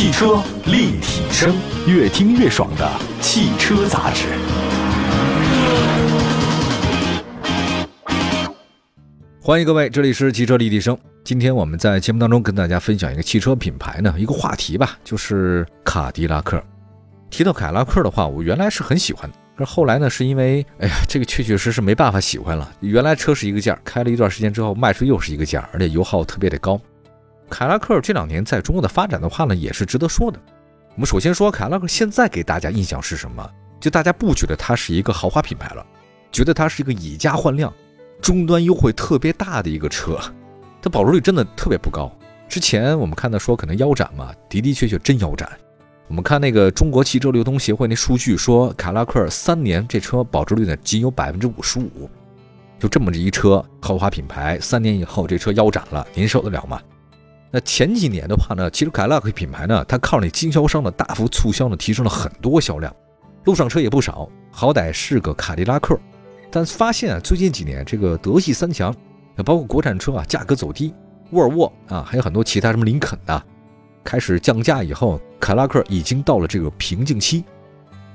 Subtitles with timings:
[0.00, 1.54] 汽车立体声，
[1.86, 4.28] 越听越爽的汽车杂志。
[9.42, 10.96] 欢迎各位，这里是汽车立体声。
[11.22, 16.58] 今天我们在节目当中跟大家分享一个汽车品牌呢，一个话题吧，就是卡迪拉克。
[17.28, 22.72] 提到凯迪拉克的话，我原来是很喜欢的，可是后来呢，是因为，哎呀，这个确确实实没办法喜欢了。
[22.80, 26.80] 原来车是一个价，开了一段时间之后，卖出又是一个价，而且油耗特别的高。
[27.50, 30.40] 凯拉克这两年在中国的发展的话呢，也是值得说的。
[30.94, 33.50] 我们首先说凯拉克现在给大家印象是什么？
[33.80, 35.84] 就大家不觉得它是一个豪华品牌了，
[36.30, 37.72] 觉得它是一个以价换量、
[38.20, 40.18] 终端优惠特别大的一个车。
[40.80, 42.10] 它保值率真的特别不高。
[42.48, 45.50] 之前我们看到说可能腰斩嘛，的的确确真腰斩。
[46.08, 52.08] 我们看那个中国汽车流通协会那数据说，凯拉克三年这车保值率呢仅有百分之五十五。
[52.78, 56.80] 就这么一车豪华品牌，三年以后这车腰斩了，您受得了吗？
[57.52, 62.94] 那前几年的话呢，其实凯迪拉克品牌呢，它靠那经销商的大幅促销呢，提升了很多销量，
[63.44, 64.28] 路上车也不少。
[64.52, 65.98] 好歹是个卡迪拉克，
[66.50, 68.94] 但发现啊，最近几年这个德系三强，
[69.44, 70.94] 包括国产车啊，价格走低，
[71.30, 73.42] 沃尔沃啊，还有很多其他什么林肯的，
[74.04, 77.44] 开始降价以后，凯迪拉克已经到了这个瓶颈期。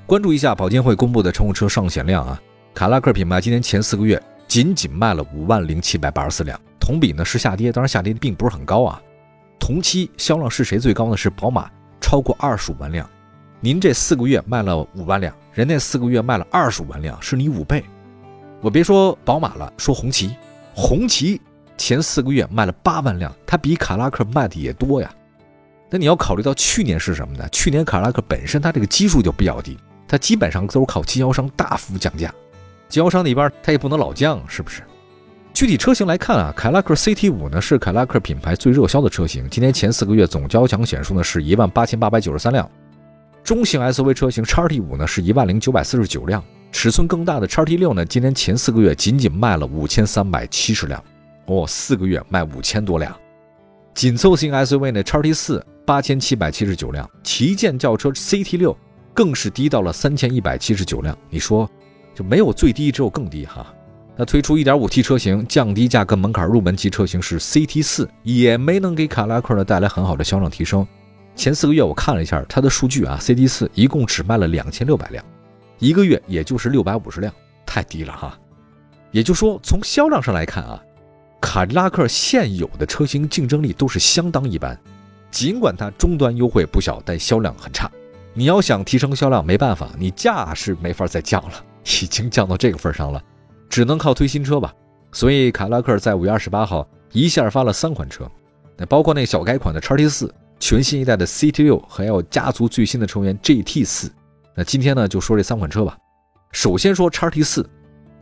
[0.06, 2.40] 关注一下保监会公布的乘用车上险量啊，
[2.72, 9.02] 凯迪拉克品牌今年前四个月仅仅卖了五万零七百八十四辆，同比呢是下跌，当然下跌并不是很高啊。
[9.58, 11.16] 同期销量是谁最高呢？
[11.16, 13.08] 是宝马，超过二十五万辆。
[13.60, 17.84] 您这四个月卖了五万辆，人家四个月卖了二十五万辆，是你五倍。
[18.60, 20.36] 我别说宝马了，说红旗，
[20.74, 21.40] 红旗
[21.76, 25.10] 前四个月卖了八万辆，它比卡拉克卖的也多呀。
[25.90, 27.48] 那你要考虑到去年是什么呢？
[27.50, 32.32] 去年卡拉克本身它这个基数就比较低，它基本上都是靠经销商大幅降价，
[32.88, 34.82] 经销商那边它也不能老降，是不是？
[35.56, 42.70] 具体车型来看啊，凯拉克 CT 五呢是凯拉克品牌最热销的车型，今年前四个月总交强险数呢是一万八千八百九十三辆。
[43.42, 51.02] 中型 SUV 车型叉 T 五呢是一万零九百四十九辆，尺寸更大的叉 T 六呢今年前四个月仅仅卖了五千三百七十辆，
[51.46, 53.16] 哦，四个月卖五千多辆。
[53.94, 58.76] 紧凑型 SUV 呢叉 T 四八千七百七十九辆，旗舰轿车 CT 六
[59.14, 61.16] 更是低到了三千一百七十九辆。
[61.30, 61.66] 你说
[62.14, 63.66] 就没有最低，只有更低哈。
[64.18, 70.86] 那推出 1.5T 车型，降低价格门槛，入门级车型是 CT4，也没能给卡拉克呢带来很好的销量提升。
[71.34, 75.22] 前四个月我看了一下它的数据啊，CT4 一共只卖了两千六百辆，
[75.78, 77.30] 一个月也就是六百五十辆，
[77.66, 78.38] 太低了哈。
[79.10, 80.82] 也就说，从销量上来看啊，
[81.38, 84.78] 卡迪拉克现有的车型竞争力都是相当一般。
[85.30, 87.90] 尽管它终端优惠不小，但销量很差。
[88.32, 93.22] 你要想提升销量，没办法，你价是没法再降了，已经降到这个份上了。
[93.68, 94.74] 只能靠推新车吧，
[95.12, 98.30] 所以凯迪拉克在五月二十八号一下发了三款车，
[98.76, 104.10] 那包括那小改款的叉 T 四，全新一代的 CT 六，还有家族最新的成员 GT 四。
[104.54, 105.96] 那今天呢，就说这三款车吧。
[106.52, 107.68] 首先说叉 T 四，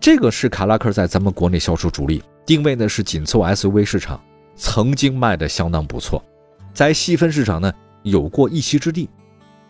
[0.01, 4.21] 这个是凯迪拉克在咱们国内销售主力，定位呢是紧凑 SUV 市场，
[4.57, 6.23] 曾经卖的相当不错，
[6.73, 7.73] 在细分市场呢
[8.03, 9.09] 有过一席之地。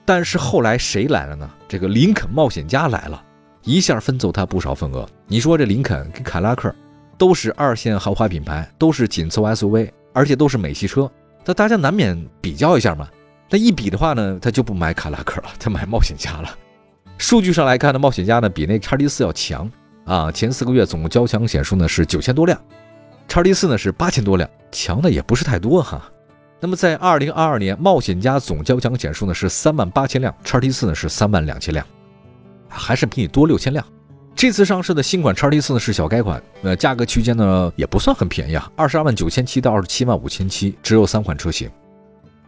[0.06, 1.50] 但是后来谁来了呢？
[1.66, 3.24] 这个林肯冒险家来了。
[3.64, 5.06] 一下分走他不少份额。
[5.26, 6.72] 你说这林肯跟凯拉克
[7.16, 11.10] 都是二线豪华品牌，都是紧凑 SUV，而且都是美系车，
[11.44, 13.08] 那大家难免比较一下嘛。
[13.50, 16.58] 那一比的话呢，他就不买凯拉克了，他买冒险家了。
[17.16, 19.70] 数据上来看呢，冒险家呢比那叉 T 四要强
[20.04, 20.30] 啊。
[20.32, 22.60] 前四个月总共交强险数呢是九千多辆，
[23.28, 26.02] 叉 T 四呢是八千多辆，强的也不是太多哈。
[26.60, 31.86] 那么在二零二二年，冒险家总交强险数呢是三万八千辆，叉 T 四呢是三万两千辆。
[32.74, 33.84] 还是比你多六千辆。
[34.36, 41.70] 这次上市的新款叉 T 四呢是小改款，呃，价格区间呢也不算很便宜啊，二十二万九千七到二十七万五千七，只有三款车型。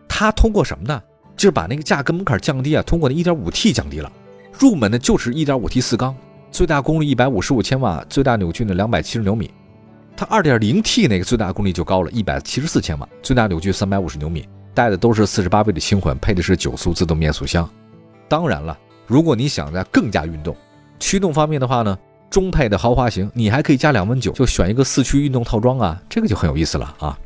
[0.09, 1.01] 它通过什么呢？
[1.37, 4.11] 就是把那个价格门槛降低啊，通过那一点五 T 降低了。
[4.59, 6.15] 入门呢就是一点五 T 四缸，
[6.51, 9.51] 最大功率一百五十五千瓦，最大扭矩呢两百七十牛米。
[10.17, 17.69] 它二点零 T 那个最大功率就高了，一百七十四千瓦，最大扭矩三百五十牛米，带的都是四十八 V 的轻混，配的是九速自动变速箱。
[18.29, 18.77] 当然了。
[19.07, 20.57] 如果你想在更加运动，
[20.99, 21.97] 驱动方面的话呢，
[22.29, 27.19] 中配的豪华型，你还可以加两万九，就选一个四驱运动套装啊，这个就很有意思了啊。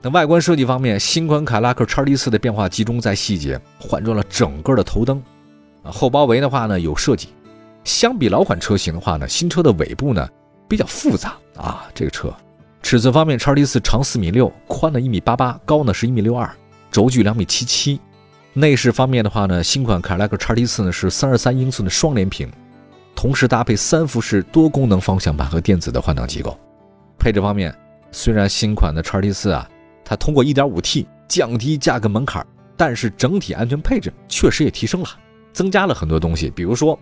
[0.00, 5.22] 那外观设计方面，新款凯拉克叉 T 四的变化集中在细节，换装了整个的头灯，
[5.82, 7.28] 啊，后包围的话呢有设计。
[7.84, 10.28] 相比老款车型的话呢，新车的尾部呢
[10.68, 11.86] 比较复杂啊。
[11.94, 12.32] 这个车
[12.82, 16.48] 尺寸方面，叉 T 四长四米六，宽呢一米八八，高呢是一米六二，
[16.90, 17.98] 轴距两米七七。
[18.56, 22.48] 内饰方面的话呢，新款凯迪拉克叉 T 四呢是三十三英寸的双联屏，
[23.14, 26.56] 同时搭配三幅式多功能方向盘和电子的换挡机构。
[27.18, 27.76] 配置方面，
[28.12, 29.68] 虽然新款的叉 T 四啊，
[30.04, 32.46] 它通过一点五 T 降低价格门槛，
[32.76, 35.08] 但是整体安全配置确实也提升了，
[35.52, 36.96] 增加了很多东西，比如说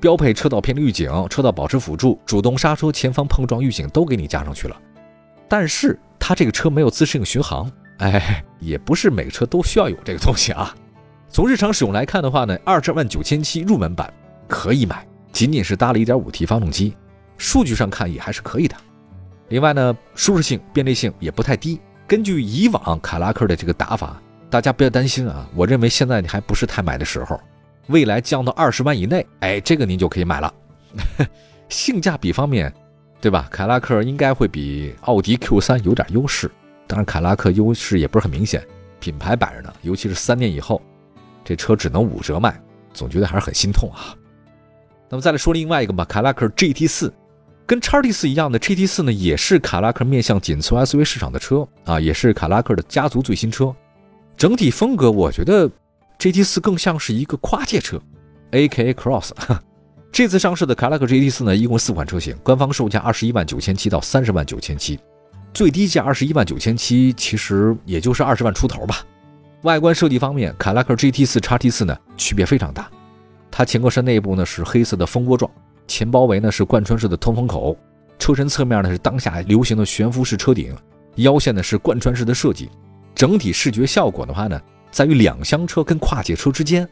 [0.00, 4.76] 标配车道偏离预警、车道保持辅助、主动刹车、前方碰撞预警都给你加上去了。
[5.46, 10.74] 但是它这个车没有自适应巡航，哎，也不是每个车都需要有这个东西啊。
[11.28, 14.12] 从日常使用来看的话呢，二十万九千七入门版
[14.48, 16.96] 可以买，仅仅是搭了一点五 T 发动机，
[17.36, 18.76] 数据上看也还是可以的。
[19.48, 21.80] 另外呢，舒适性、便利性也不太低。
[22.06, 25.48] 根据以往凯拉克的这个打法，大家不要担心啊。
[25.54, 27.40] 我认为现在你还不是太买的时候，
[27.88, 30.52] 未来降到二十万以内，哎，这个您就可以买了。
[31.68, 32.72] 性价比方面，
[33.20, 33.48] 对吧？
[33.50, 36.50] 凯拉克应该会比奥迪 Q3 有点优势，
[36.86, 38.64] 当然凯拉克优势也不是很明显，
[39.00, 39.72] 品牌摆着呢。
[39.82, 40.80] 尤其是三年以后，
[41.46, 42.60] 这车只能五折卖，
[42.92, 44.12] 总觉得还是很心痛啊。
[45.08, 47.12] 那么再来说另外一个吧，凯拉克 GT4。
[47.64, 53.74] 跟叉 T 四一样的 GT 四呢，也是卡拉克面向紧凑 SUV 市场的车啊，也是卡拉克的家族最新车。
[54.36, 55.70] 整体风格，我觉得
[56.18, 58.00] GT 四更像是一个跨界车
[58.52, 59.30] ，AKA Cross。
[60.12, 64.98] 这次上市的卡拉克 GT 四呢，一共四款车型，官方售价二十一万九千七到三十万九千七，
[65.52, 69.04] 最低价二十一万九千七，其实也就是二十万出头吧。
[69.66, 72.88] 外观设计方面，卡拉克 GT 四叉 T 四呢区别非常大，
[73.50, 75.50] 它前格栅内部呢是黑色的蜂窝状。
[75.88, 77.76] 前包围呢是贯穿式的通风口，
[78.16, 80.72] 车身侧面呢是当下流行的悬浮式车顶，
[81.16, 82.70] 腰线呢是贯穿式的设计，
[83.12, 84.60] 整体视觉效果的话呢，
[84.92, 86.88] 在于两厢车跟跨界车之间，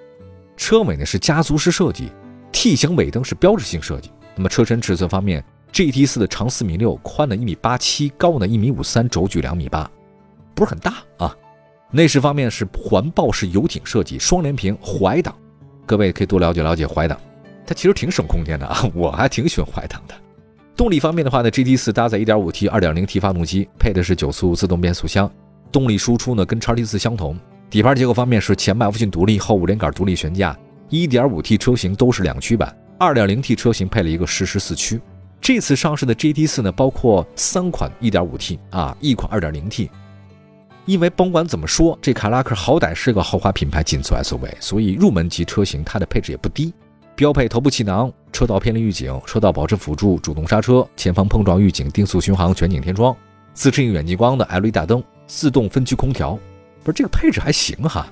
[0.57, 2.11] 车尾呢是家族式设计
[2.51, 4.11] ，T 型尾灯是标志性设计。
[4.35, 9.89] 那么车身尺寸方面，GT 四的长四米六，宽呢一米八七，高呢一米五三，轴距两米八，
[10.57, 11.37] 不是很大啊。
[11.95, 15.33] 内饰方面是环抱式游艇设计，双联屏怀挡，
[15.87, 17.17] 各位可以多了解了解怀挡。
[17.65, 20.15] 它其实挺省空间的啊，我还挺喜欢怀挡的。
[20.75, 25.31] 动力方面的话呢，GT 四搭载 1.5T、2.0T 发动机，配的是九速自动变速箱，
[25.71, 27.39] 动力输出呢跟叉 T 四相同。
[27.71, 30.59] 底盘结构方面是前麦弗逊独立，后五连杆独立悬架。
[30.91, 35.01] 1.5T 车型都是两驱版，2.0T 车型配了一个适时四驱。
[35.41, 39.89] 这次上市的 GT 四呢，包括三款 1.5T 啊，一款 2.0T。
[40.87, 46.73] 因为甭管怎么说，这凯拉克好歹是个豪华品牌紧凑 SUV，所以入门级车型它的配置也不低。
[47.17, 53.17] 标配头部气囊、车道偏离预警、车道保持辅助、主动刹车、前方碰撞预警、定速巡航、全景天窗、
[53.55, 56.39] 自适应远近光的 LED 大灯、自动分区空调，
[56.83, 58.07] 不是这个配置还行哈，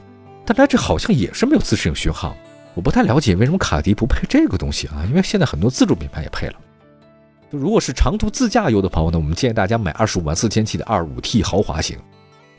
[0.46, 2.32] 但它这好像也是没有自适应巡航，
[2.74, 5.04] 我不太了解为什么卡迪不配这个东西啊？
[5.08, 6.54] 因为现在很多自主品牌也配了。
[7.50, 11.98] 如果是长途自驾游的朋友呢，我们建议大家买二十五万四千七的二五 T 豪华型，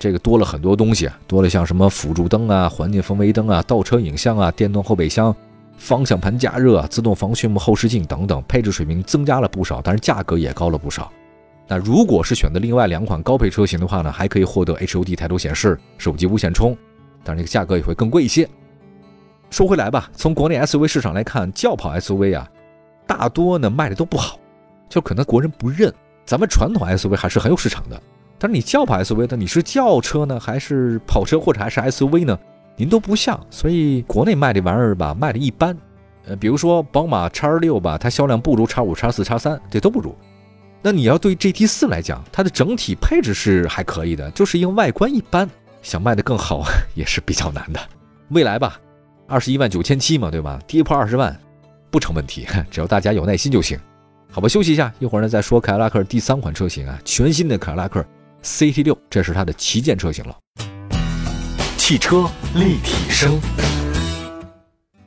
[0.03, 5.33] 这个多了很多东西，多了像什么辅助灯啊、环境氛围灯啊、倒车影像啊、电动后备箱。
[5.77, 11.09] 方向盘加热、自动防眩目后视镜等等，配置水平增加了不少，但是价格也高了不少。
[11.69, 16.75] 那如果是选择另外两款高配车型的话呢，还可以获得 HUD 抬头显示、手机无线充，
[17.23, 18.45] 但是这个价格也会更贵一些。
[19.49, 22.45] 说回来吧，从国内 SUV 市场来看，轿跑 SUV 啊，
[23.07, 24.37] 大多呢卖的都不好，
[24.89, 25.93] 就可能国人不认。
[26.25, 28.01] 咱们传统 SUV 还是很有市场的，
[28.43, 32.37] 但是你轿跑 SUV 的，你是轿车呢，还是跑车，或者还是 SUV 呢？
[32.75, 35.73] 您都不像，所以国内卖这玩意儿吧，卖的一般。
[36.25, 40.13] 呃，比如说宝马叉六吧，它销量不如叉五、叉四、叉三，这都不如。
[40.81, 45.49] 那你要对 GT 四来讲，它的整体配置是还可以的，就是因为外观一般，
[45.81, 47.79] 想卖的更好也是比较难的。
[48.31, 48.77] 未来吧，
[49.25, 50.59] 二十一万九千七嘛，对吧？
[50.67, 51.33] 跌破二十万
[51.89, 53.79] 不成问题， 只要大家有耐心就行。
[54.29, 58.05] 好吧，休息一下，一会儿呢再说凯迪拉克第三款车型啊，全新的凯迪拉克
[58.43, 60.37] CT 六，这是它的旗舰车型了。
[61.77, 63.39] 汽车立体声，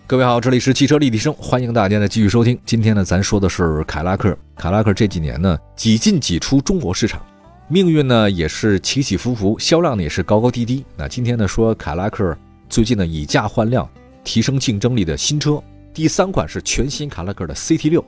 [0.06, 2.58] 各位好，这里是汽车立体声，欢迎大家呢继续收听。
[2.64, 4.36] 今天呢，咱说的是凯拉克。
[4.56, 7.20] 凯拉克这几年呢，几进几出中国市场，
[7.68, 10.82] 命运呢也是起起伏伏，销量呢也是高高低低。
[10.96, 12.36] 那今天呢，说凯拉克
[12.70, 13.86] 最近呢以价换量，
[14.24, 15.62] 提升竞争力的新车，
[15.92, 18.02] 第三款是全新凯拉克的 CT 六，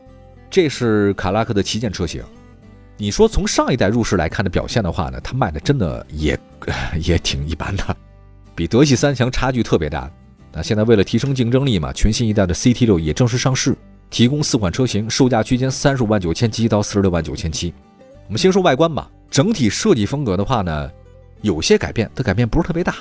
[0.48, 2.22] 这是凯拉克的旗舰车型。
[3.00, 6.36] 你说从上一代入市来看的表现的话呢，它卖的真的也
[7.00, 7.96] 也挺一般的。
[8.56, 10.10] 比德系三强差距特别大，
[10.52, 13.76] 那现在为了提升竞争力嘛，全新一代的 CT 六也正式上市，
[14.10, 17.72] 提供四款车型，售价区间三十五万九千七到四十六万九千七。
[18.26, 20.90] 我们先说外观吧，整体设计风格的话呢，
[21.40, 22.96] 有些改变，它改变不是特别大。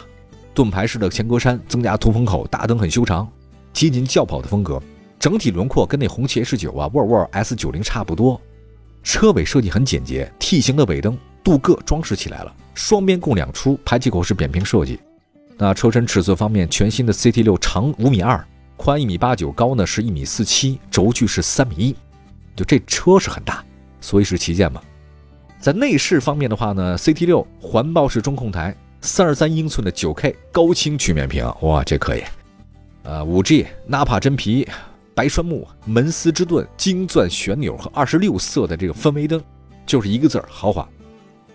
[0.54, 3.27] 盾牌式的前格栅增加通风口，大灯很修长，
[3.74, 4.80] 接近轿跑的风格。
[5.20, 8.39] 整体轮廓跟那红旗 H 九啊、沃尔沃 S 九零差不多。
[9.07, 14.99] 车尾设计很简洁，T 型的尾灯镀铬装饰起来了，双边共两出，排气口是扁平设计。
[15.57, 18.45] 那车身尺寸方面，全新的 CT 六长五米二，
[18.75, 21.95] 宽一米八九，高呢是一米四七，轴距是三米一，
[22.53, 23.63] 就这车是很大，
[24.01, 24.81] 所以是旗舰嘛。
[25.57, 32.23] 在内饰方面的话呢，CT 六环抱式中控台，三十三英寸的九 K 高清曲面屏，哇，这可以。
[33.03, 34.67] 呃，五 G 纳帕真皮、
[35.17, 39.41] 白栓木、门丝之盾、金钻旋钮和二十六色的这个氛围灯，
[39.83, 40.88] 就是一个字儿豪华。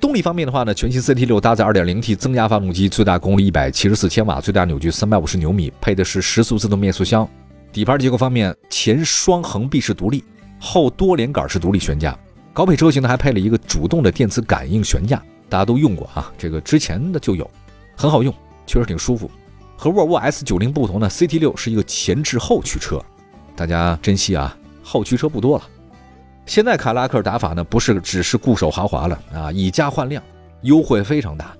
[0.00, 7.28] 动力方面的话呢，全新 CT 六搭载 2.0T 增压发动机，最大功率174千瓦，最大扭矩350牛米，配的是十速自动变速箱。
[7.72, 10.24] 底盘结构方面，前双横臂式独立，
[10.58, 12.18] 后多连杆式独立悬架。
[12.52, 17.48] 高配车型呢还配了一个主动的电磁感应悬架，大家都用过啊，这个之前的就有，
[17.96, 18.34] 很好用，
[18.66, 19.30] 确实挺舒服。
[19.76, 23.00] 和沃尔沃 S90 不同呢，CT6 是一个前置后驱车，
[23.62, 25.62] 大家珍惜啊，后驱车不多了。
[26.46, 30.20] 现在凯拉克打法呢，不是只是固守豪华了啊，以价换量，
[30.62, 31.54] 优惠非常大。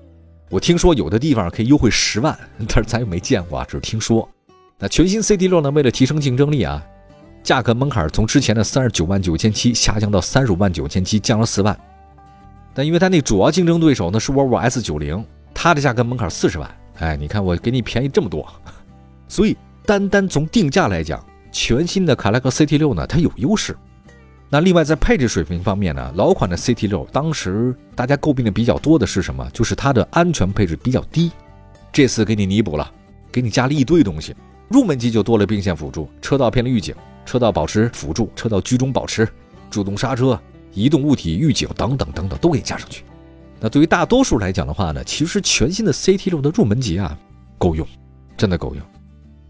[0.49, 4.27] 我听说有的地方可以优惠十万， 但是咱又没见过啊，只是听说。
[4.77, 6.85] 那全新 CT6 呢，为了提升竞争力啊。
[7.41, 11.79] 价格门槛从之前的三十九万九千七下降到三十五万九千七，降了四万。
[12.73, 16.69] 但因为它那主要竞争对手呢是沃尔沃 S 九零，它的价格门槛四十万。
[16.99, 18.45] 哎，你看我给你便宜这么多，
[19.29, 19.55] 所以
[19.85, 23.77] 单单从定价来讲，全新的凯莱克 CT 六呢它有优势。
[24.49, 29.49] 那另外在配置水平方面呢，老款的 CT 六当时大家诟病的比较多的是什么？
[29.53, 31.31] 就是它的安全配置比较低。
[31.91, 32.91] 这次给你弥补了，
[33.31, 34.35] 给你加了一堆东西。
[34.67, 36.93] 入门级就多了并线辅助、车道偏离预警。
[37.25, 39.27] 车道保持辅助、车道居中保持、
[39.69, 40.39] 主动刹车、
[40.73, 43.03] 移动物体预警等等等等都给你加上去。
[43.59, 47.17] 那对于大多数来讲的话呢，其实全新的 CT 六的入门级啊，
[47.57, 47.87] 够用，
[48.35, 48.83] 真的够用。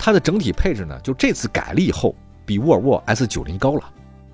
[0.05, 2.13] 它的整体配置呢，就这次改了以后，
[2.45, 3.83] 比沃尔沃 S 九零高了，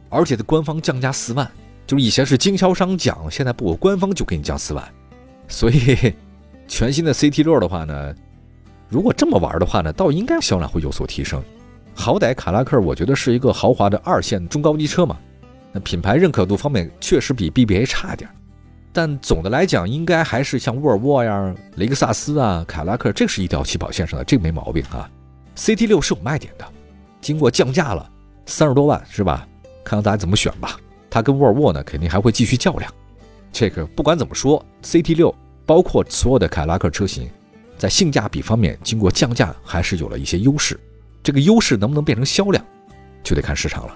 [0.09, 1.47] 而且的官方降价四万，
[1.85, 4.83] 就是以前是经销商讲，现在不，官方就给你降四万。
[5.47, 6.15] 所以
[6.67, 8.15] 全新的 CT 六的话呢，
[8.87, 11.39] 如果这么玩的话呢，倒应该销量会有所提升。
[11.93, 15.19] 好歹卡拉克，我觉得是一个豪华的二线中高级车嘛，
[15.71, 18.27] 那品牌认可度方面确实比 BBA 差点，
[18.91, 25.07] 但总的来讲，应该还是像沃尔沃呀、雷克萨斯啊、卡拉克，这是一条起跑线上的，这个没毛病啊。
[25.59, 26.65] CT 六是有卖点的，
[27.19, 28.09] 经过降价了
[28.45, 29.45] 三十多万是吧？
[29.83, 30.79] 看看大家怎么选吧。
[31.09, 32.89] 它跟沃尔沃呢，肯定还会继续较量。
[33.51, 35.35] 这个不管怎么说，CT 六
[35.65, 37.29] 包括所有的凯迪拉克车型，
[37.77, 40.79] 在性价比方面，经过降价还是有了一些优势。
[41.21, 42.65] 这个优势能不能变成销量，
[43.21, 43.93] 就得看市场了。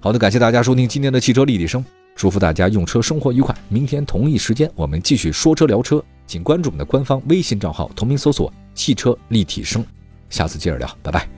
[0.00, 1.84] 好的，感谢大家收听今天的汽车立体声，
[2.16, 3.54] 祝福大家用车生活愉快。
[3.68, 9.84] 明天同一时间我们继续说车聊车，请关注我们的官方微信账号，同名搜索“汽车立体声”。
[10.30, 11.37] 下次接着聊，拜拜。